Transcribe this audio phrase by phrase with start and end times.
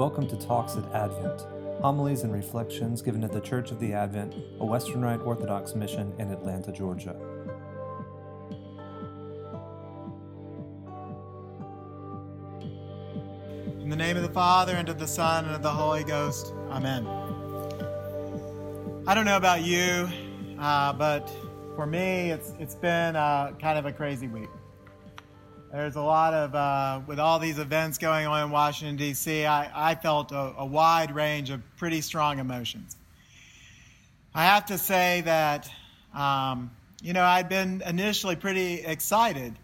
[0.00, 1.42] Welcome to Talks at Advent,
[1.82, 6.14] homilies and reflections given at the Church of the Advent, a Western Rite Orthodox mission
[6.18, 7.14] in Atlanta, Georgia.
[13.78, 16.54] In the name of the Father, and of the Son, and of the Holy Ghost.
[16.70, 17.06] Amen.
[19.06, 20.08] I don't know about you,
[20.58, 21.30] uh, but
[21.76, 24.48] for me, it's, it's been uh, kind of a crazy week.
[25.72, 29.90] There's a lot of, uh, with all these events going on in Washington, D.C., I,
[29.92, 32.96] I felt a, a wide range of pretty strong emotions.
[34.34, 35.70] I have to say that,
[36.12, 39.54] um, you know, I'd been initially pretty excited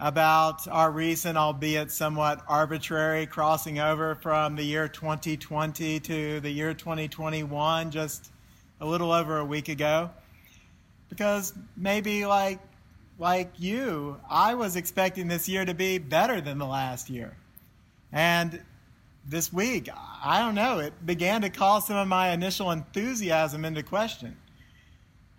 [0.00, 6.74] about our recent, albeit somewhat arbitrary, crossing over from the year 2020 to the year
[6.74, 8.32] 2021 just
[8.80, 10.10] a little over a week ago.
[11.08, 12.58] Because maybe like
[13.18, 17.36] like you, I was expecting this year to be better than the last year.
[18.12, 18.62] And
[19.26, 19.88] this week,
[20.24, 24.36] I don't know, it began to call some of my initial enthusiasm into question.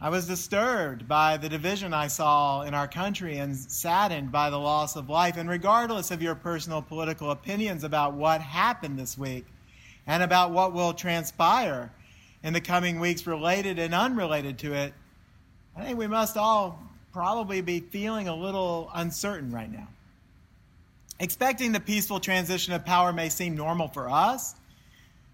[0.00, 4.58] I was disturbed by the division I saw in our country and saddened by the
[4.58, 5.36] loss of life.
[5.36, 9.46] And regardless of your personal political opinions about what happened this week
[10.06, 11.92] and about what will transpire
[12.44, 14.94] in the coming weeks related and unrelated to it,
[15.76, 16.87] I think we must all
[17.18, 19.88] probably be feeling a little uncertain right now.
[21.18, 24.54] Expecting the peaceful transition of power may seem normal for us,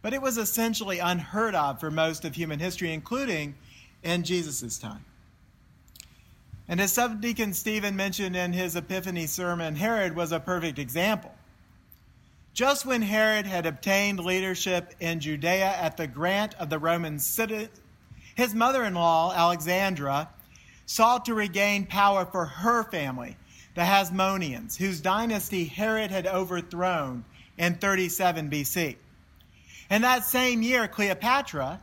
[0.00, 3.54] but it was essentially unheard of for most of human history, including
[4.02, 5.04] in Jesus' time.
[6.66, 11.34] And as Subdeacon Stephen mentioned in his Epiphany sermon, Herod was a perfect example.
[12.54, 17.68] Just when Herod had obtained leadership in Judea at the grant of the Roman citizen,
[18.34, 20.30] his mother in law, Alexandra,
[20.86, 23.36] sought to regain power for her family,
[23.74, 27.24] the Hasmoneans, whose dynasty Herod had overthrown
[27.58, 28.96] in 37 BC.
[29.90, 31.80] In that same year, Cleopatra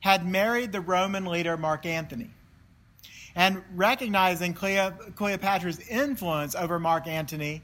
[0.00, 2.30] had married the Roman leader Mark Antony.
[3.34, 7.62] And recognizing Cleopatra's influence over Mark Antony,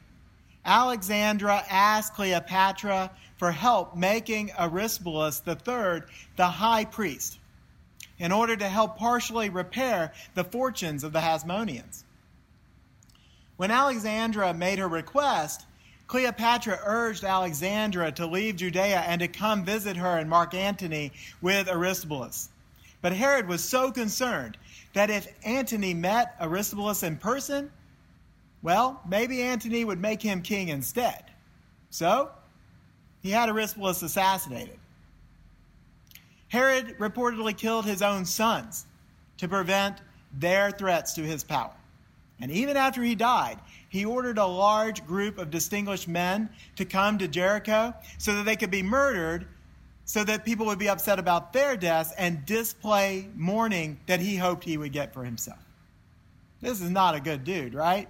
[0.64, 6.02] Alexandra asked Cleopatra for help making Aristobulus III
[6.36, 7.38] the high priest
[8.19, 12.04] in order to help partially repair the fortunes of the Hasmoneans.
[13.56, 15.66] When Alexandra made her request,
[16.06, 21.69] Cleopatra urged Alexandra to leave Judea and to come visit her and Mark Antony with
[21.69, 22.50] Aristobulus.
[23.00, 24.56] But Herod was so concerned
[24.92, 27.70] that if Antony met Aristobulus in person,
[28.62, 31.24] well, maybe Antony would make him king instead.
[31.91, 32.30] So,
[33.22, 34.78] he had Aristobulus assassinated.
[36.54, 38.87] Herod reportedly killed his own sons
[39.38, 39.97] to prevent
[40.32, 41.75] their threats to his power.
[42.41, 47.19] And even after he died, he ordered a large group of distinguished men to come
[47.19, 49.48] to Jericho so that they could be murdered,
[50.04, 54.62] so that people would be upset about their deaths and display mourning that he hoped
[54.62, 55.59] he would get for himself.
[56.60, 58.09] This is not a good dude, right?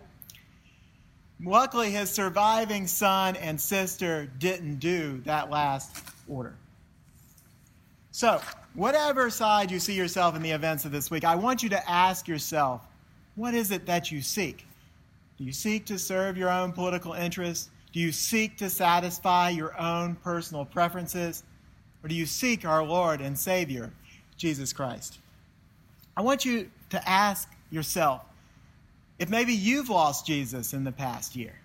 [1.43, 5.97] Luckily, his surviving son and sister didn't do that last
[6.29, 6.57] order.
[8.15, 8.41] So,
[8.75, 11.91] whatever side you see yourself in the events of this week, I want you to
[11.91, 12.87] ask yourself
[13.35, 14.65] what is it that you seek?
[15.37, 17.71] Do you seek to serve your own political interests?
[17.93, 21.43] Do you seek to satisfy your own personal preferences?
[22.05, 23.91] Or do you seek our Lord and Savior,
[24.37, 25.19] Jesus Christ?
[26.17, 28.23] I want you to ask yourself
[29.19, 31.59] if maybe you've lost Jesus in the past year.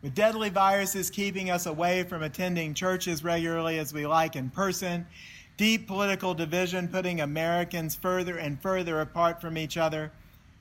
[0.00, 5.04] With deadly viruses keeping us away from attending churches regularly as we like in person,
[5.58, 10.10] deep political division putting Americans further and further apart from each other,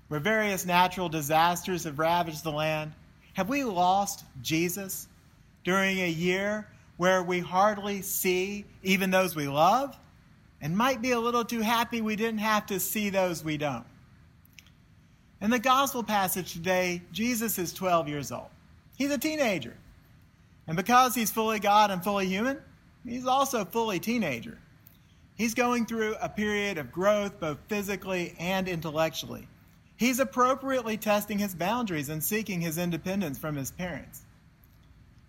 [0.10, 2.92] where various natural disasters have ravaged the land?
[3.34, 5.08] Have we lost Jesus
[5.64, 6.68] during a year
[6.98, 9.96] where we hardly see even those we love
[10.62, 13.86] and might be a little too happy we didn't have to see those we don't?
[15.40, 18.50] In the gospel passage today, Jesus is 12 years old.
[18.98, 19.76] He's a teenager.
[20.66, 22.58] And because he's fully God and fully human,
[23.06, 24.58] he's also fully teenager.
[25.38, 29.48] He's going through a period of growth, both physically and intellectually.
[29.96, 34.24] He's appropriately testing his boundaries and seeking his independence from his parents.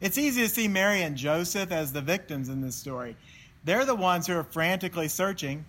[0.00, 3.16] It's easy to see Mary and Joseph as the victims in this story.
[3.64, 5.64] They're the ones who are frantically searching.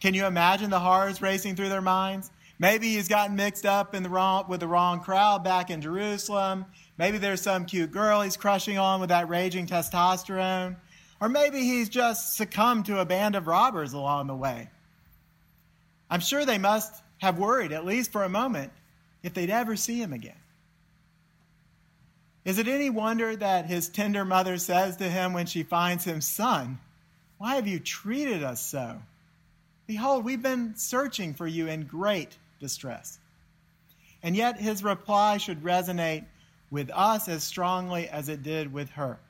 [0.00, 2.30] Can you imagine the horrors racing through their minds?
[2.58, 6.64] Maybe he's gotten mixed up the wrong, with the wrong crowd back in Jerusalem.
[6.96, 10.76] Maybe there's some cute girl he's crushing on with that raging testosterone.
[11.22, 14.68] Or maybe he's just succumbed to a band of robbers along the way.
[16.10, 18.72] I'm sure they must have worried, at least for a moment,
[19.22, 20.34] if they'd ever see him again.
[22.44, 26.20] Is it any wonder that his tender mother says to him when she finds him,
[26.20, 26.80] Son,
[27.38, 29.00] why have you treated us so?
[29.86, 33.20] Behold, we've been searching for you in great distress.
[34.24, 36.24] And yet his reply should resonate
[36.72, 39.20] with us as strongly as it did with her.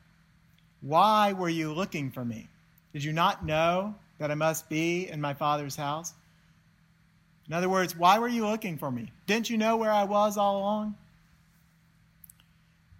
[0.83, 2.49] Why were you looking for me?
[2.93, 6.13] Did you not know that I must be in my Father's house?
[7.49, 9.11] In other words, why were you looking for me?
[9.27, 10.97] Didn't you know where I was all along?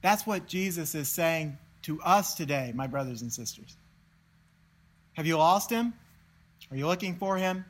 [0.01, 3.77] That's what Jesus is saying to us today, my brothers and sisters.
[5.15, 5.93] Have you lost him?
[6.71, 7.65] Are you looking for him?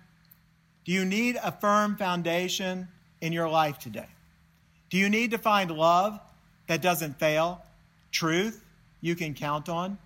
[0.84, 2.88] Do you need a firm foundation
[3.20, 4.06] in your life today?
[4.90, 6.20] Do you need to find love
[6.66, 7.62] that doesn't fail,
[8.10, 8.62] truth
[9.02, 9.99] you can count on,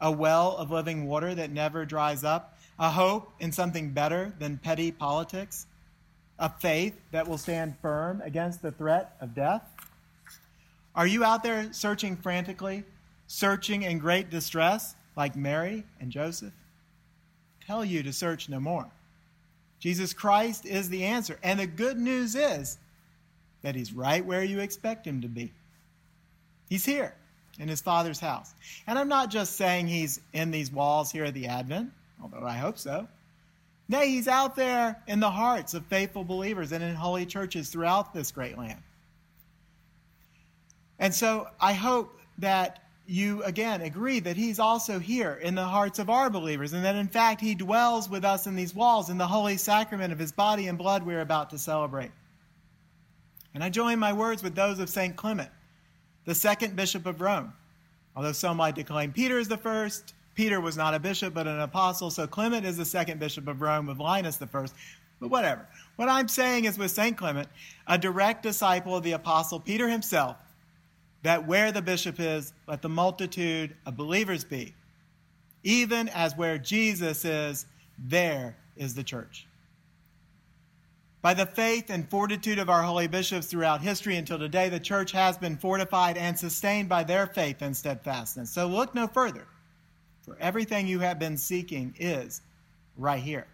[0.00, 4.58] a well of living water that never dries up, a hope in something better than
[4.58, 5.66] petty politics,
[6.38, 9.62] a faith that will stand firm against the threat of death?
[10.94, 12.84] Are you out there searching frantically,
[13.26, 16.52] searching in great distress, like Mary and Joseph?
[17.66, 18.86] Tell you to search no more.
[19.80, 21.38] Jesus Christ is the answer.
[21.42, 22.78] And the good news is
[23.62, 25.52] that he's right where you expect him to be.
[26.68, 27.14] He's here
[27.58, 28.54] in his Father's house.
[28.86, 31.90] And I'm not just saying he's in these walls here at the Advent,
[32.22, 33.08] although I hope so.
[33.88, 38.12] Nay, he's out there in the hearts of faithful believers and in holy churches throughout
[38.12, 38.82] this great land.
[40.98, 46.00] And so I hope that you again agree that he's also here in the hearts
[46.00, 49.18] of our believers and that in fact he dwells with us in these walls in
[49.18, 52.10] the holy sacrament of his body and blood we're about to celebrate.
[53.54, 55.16] And I join my words with those of St.
[55.16, 55.48] Clement,
[56.26, 57.54] the second bishop of Rome.
[58.14, 61.60] Although some might declaim Peter is the first, Peter was not a bishop but an
[61.60, 64.74] apostle, so Clement is the second bishop of Rome with Linus the first.
[65.18, 65.66] But whatever.
[65.96, 67.16] What I'm saying is with St.
[67.16, 67.48] Clement,
[67.86, 70.36] a direct disciple of the apostle Peter himself,
[71.22, 74.74] that where the bishop is, let the multitude of believers be.
[75.62, 77.66] Even as where Jesus is,
[77.98, 79.46] there is the church.
[81.26, 85.10] By the faith and fortitude of our holy bishops throughout history until today, the church
[85.10, 88.48] has been fortified and sustained by their faith and steadfastness.
[88.48, 89.44] So look no further,
[90.22, 92.42] for everything you have been seeking is
[92.96, 93.48] right here.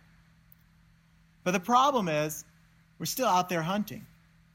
[1.44, 2.44] But the problem is,
[2.98, 4.04] we're still out there hunting,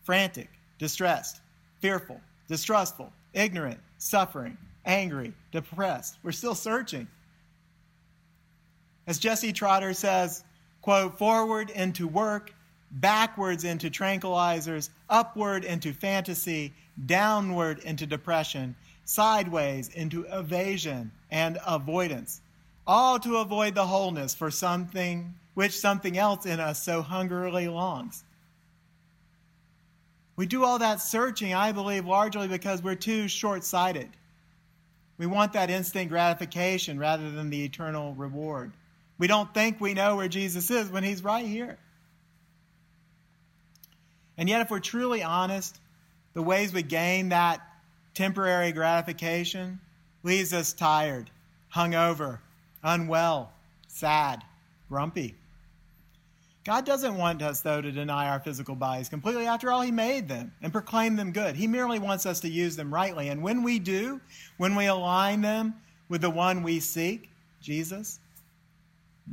[0.03, 1.41] frantic, distressed,
[1.79, 6.19] fearful, distrustful, ignorant, suffering, angry, depressed.
[6.21, 7.07] We're still searching.
[9.07, 10.43] As Jesse Trotter says,
[10.83, 12.53] quote, forward into work,
[12.91, 16.73] backwards into tranquilizers, upward into fantasy,
[17.05, 18.75] downward into depression,
[19.05, 22.41] sideways into evasion and avoidance,
[22.85, 28.23] all to avoid the wholeness for something which something else in us so hungrily longs.
[30.35, 34.09] We do all that searching, I believe, largely because we're too short sighted.
[35.17, 38.71] We want that instant gratification rather than the eternal reward.
[39.17, 41.79] We don't think we know where Jesus is when he's right here.
[44.37, 45.79] And yet, if we're truly honest,
[46.33, 47.61] the ways we gain that
[48.13, 49.79] temporary gratification
[50.23, 51.29] leaves us tired,
[51.73, 52.39] hungover,
[52.83, 53.51] unwell,
[53.87, 54.44] sad,
[54.89, 55.35] grumpy.
[56.63, 59.47] God doesn't want us, though, to deny our physical bodies completely.
[59.47, 61.56] After all, He made them and proclaimed them good.
[61.56, 63.29] He merely wants us to use them rightly.
[63.29, 64.19] And when we do,
[64.57, 65.75] when we align them
[66.09, 67.29] with the one we seek,
[67.61, 68.19] Jesus,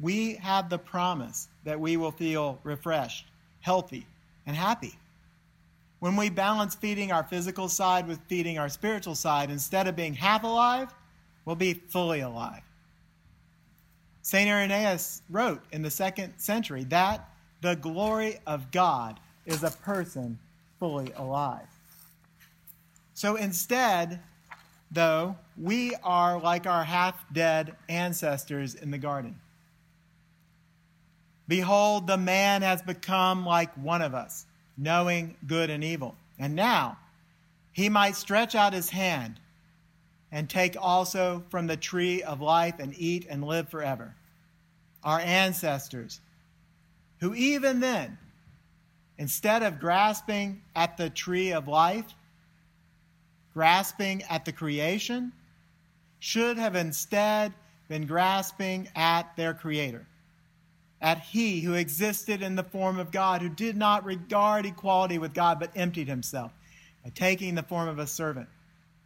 [0.00, 3.26] we have the promise that we will feel refreshed,
[3.60, 4.06] healthy,
[4.46, 4.98] and happy.
[6.00, 10.14] When we balance feeding our physical side with feeding our spiritual side, instead of being
[10.14, 10.92] half alive,
[11.44, 12.62] we'll be fully alive.
[14.22, 14.48] St.
[14.48, 17.28] Irenaeus wrote in the second century that
[17.60, 20.38] the glory of God is a person
[20.78, 21.66] fully alive.
[23.14, 24.20] So instead,
[24.90, 29.38] though, we are like our half dead ancestors in the garden.
[31.46, 34.46] Behold, the man has become like one of us,
[34.76, 36.16] knowing good and evil.
[36.38, 36.98] And now
[37.72, 39.38] he might stretch out his hand
[40.32, 44.14] and take also from the tree of life and eat and live forever.
[45.04, 46.20] Our ancestors,
[47.20, 48.18] who even then,
[49.18, 52.06] instead of grasping at the tree of life,
[53.52, 55.32] grasping at the creation,
[56.18, 57.52] should have instead
[57.88, 60.06] been grasping at their Creator,
[61.04, 65.34] at He who existed in the form of God, who did not regard equality with
[65.34, 66.50] God, but emptied himself
[67.04, 68.48] by taking the form of a servant,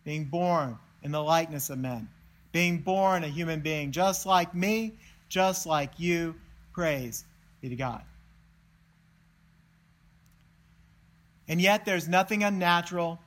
[0.04, 2.08] being born in the likeness of men,
[2.52, 4.94] being born a human being, just like me,
[5.28, 6.36] just like you.
[6.72, 7.24] Praise
[7.60, 8.02] be to God.
[11.48, 13.18] And yet, there's nothing unnatural,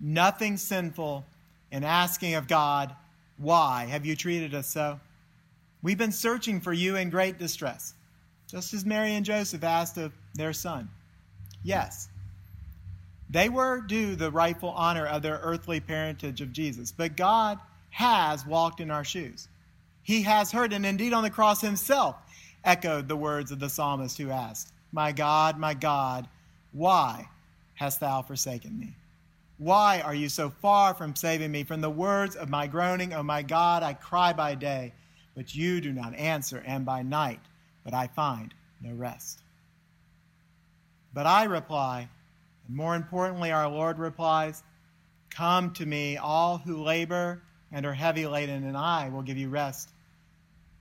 [0.00, 1.26] nothing sinful
[1.70, 2.96] in asking of God,
[3.36, 4.98] Why have you treated us so?
[5.82, 7.92] We've been searching for you in great distress,
[8.48, 10.88] just as Mary and Joseph asked of their son.
[11.62, 12.08] Yes,
[13.30, 17.58] they were due the rightful honor of their earthly parentage of Jesus, but God
[17.90, 19.48] has walked in our shoes.
[20.02, 22.16] He has heard, and indeed on the cross himself
[22.62, 26.28] echoed the words of the psalmist who asked, My God, my God,
[26.72, 27.28] why
[27.74, 28.94] hast thou forsaken me?
[29.58, 31.64] Why are you so far from saving me?
[31.64, 34.92] From the words of my groaning, O oh my God, I cry by day,
[35.34, 37.40] but you do not answer, and by night,
[37.84, 39.40] but I find no rest.
[41.12, 42.08] But I reply,
[42.66, 44.62] and more importantly, our Lord replies,
[45.30, 49.48] Come to me, all who labor and are heavy laden, and I will give you
[49.48, 49.90] rest.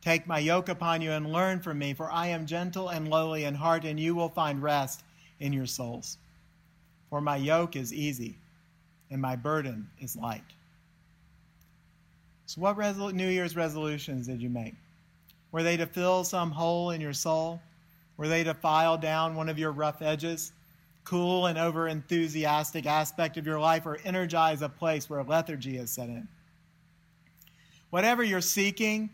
[0.01, 3.45] Take my yoke upon you and learn from me, for I am gentle and lowly
[3.45, 5.03] in heart, and you will find rest
[5.39, 6.17] in your souls.
[7.09, 8.37] For my yoke is easy
[9.11, 10.43] and my burden is light.
[12.47, 14.73] So, what New Year's resolutions did you make?
[15.53, 17.61] Were they to fill some hole in your soul?
[18.17, 20.51] Were they to file down one of your rough edges?
[21.05, 25.91] Cool and over enthusiastic aspect of your life, or energize a place where lethargy is
[25.91, 26.27] set in?
[27.91, 29.11] Whatever you're seeking,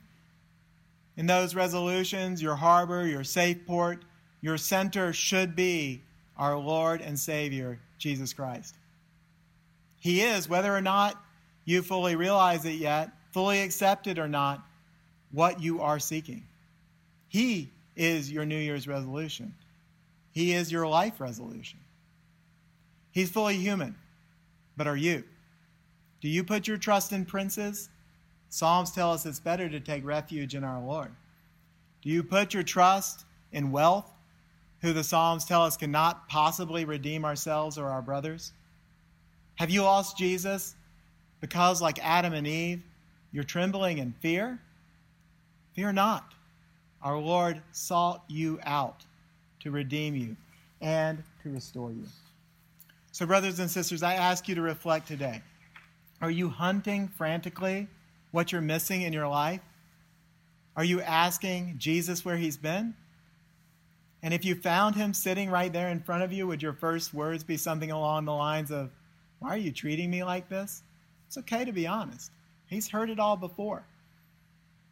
[1.18, 4.06] in those resolutions, your harbor, your safe port,
[4.40, 6.02] your center should be
[6.38, 8.76] our Lord and Savior, Jesus Christ.
[10.00, 11.22] He is, whether or not
[11.66, 14.66] you fully realize it yet, fully accept it or not,
[15.32, 16.44] what you are seeking.
[17.28, 19.54] He is your New Year's resolution.
[20.32, 21.80] He is your life resolution.
[23.12, 23.96] He's fully human,
[24.78, 25.24] but are you?
[26.22, 27.90] Do you put your trust in princes?
[28.50, 31.12] Psalms tell us it's better to take refuge in our Lord.
[32.02, 34.10] Do you put your trust in wealth,
[34.82, 38.54] who the Psalms tell us cannot possibly redeem ourselves or our brothers?
[39.56, 40.76] Have you lost Jesus
[41.42, 42.82] because, like Adam and Eve,
[43.32, 44.60] you're trembling in fear?
[45.74, 46.34] Fear not.
[47.02, 49.06] Our Lord sought you out
[49.62, 50.36] to redeem you
[50.82, 52.04] and to restore you.
[53.12, 55.42] So, brothers and sisters, I ask you to reflect today.
[56.22, 57.88] Are you hunting frantically
[58.32, 59.62] what you're missing in your life?
[60.76, 62.94] Are you asking Jesus where he's been?
[64.22, 67.14] And if you found him sitting right there in front of you, would your first
[67.14, 68.92] words be something along the lines of,
[69.40, 70.84] Why are you treating me like this?
[71.28, 72.32] It's okay to be honest.
[72.68, 73.86] He's heard it all before.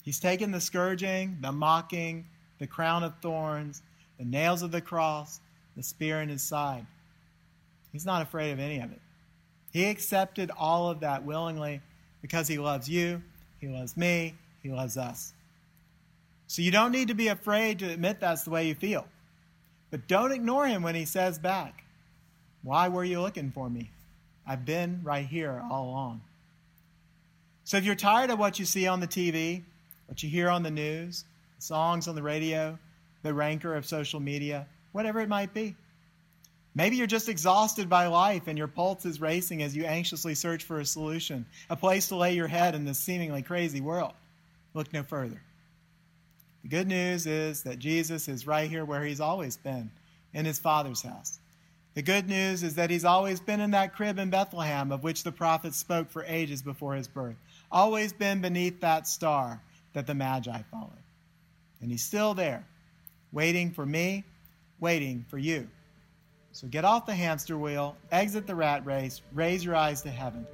[0.07, 2.27] He's taken the scourging, the mocking,
[2.59, 3.81] the crown of thorns,
[4.17, 5.41] the nails of the cross,
[5.75, 6.85] the spear in his side.
[7.91, 9.01] He's not afraid of any of it.
[9.73, 11.81] He accepted all of that willingly
[12.21, 13.21] because he loves you,
[13.59, 15.33] he loves me, he loves us.
[16.47, 19.05] So you don't need to be afraid to admit that's the way you feel.
[19.91, 21.83] But don't ignore him when he says back,
[22.63, 23.91] Why were you looking for me?
[24.47, 26.21] I've been right here all along.
[27.65, 29.63] So if you're tired of what you see on the TV,
[30.07, 31.25] what you hear on the news,
[31.59, 32.77] songs on the radio,
[33.23, 35.75] the rancor of social media, whatever it might be,
[36.77, 40.63] Maybe you're just exhausted by life and your pulse is racing as you anxiously search
[40.63, 44.13] for a solution, a place to lay your head in this seemingly crazy world.
[44.75, 45.41] Look no further.
[46.61, 49.89] The good news is that Jesus is right here where he's always been,
[50.35, 51.39] in his Father's house.
[51.95, 55.23] The good news is that he's always been in that crib in Bethlehem of which
[55.23, 57.37] the prophets spoke for ages before his birth,
[57.71, 59.63] always been beneath that star
[59.97, 60.91] that the Magi followed.
[61.81, 62.63] And he's still there,
[63.31, 64.23] waiting for me,
[64.79, 65.67] waiting for you.
[66.51, 70.45] So get off the hamster wheel, exit the rat race, raise your eyes to heaven.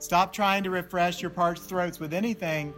[0.00, 2.74] Stop trying to refresh your parched throats with anything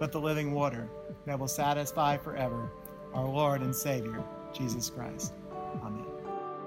[0.00, 0.88] but the living water
[1.26, 2.70] that will satisfy forever
[3.12, 5.34] our Lord and Savior, Jesus Christ.
[5.84, 6.06] Amen.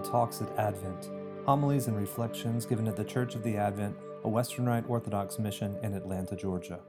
[0.04, 1.10] Talks at Advent
[1.48, 5.76] Homilies and Reflections given at the Church of the Advent, a Western Rite Orthodox mission
[5.82, 6.80] in Atlanta, Georgia.